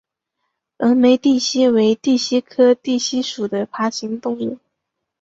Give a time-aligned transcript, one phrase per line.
[0.79, 4.57] 峨眉地蜥为蜥蜴科地蜥属的爬行动物。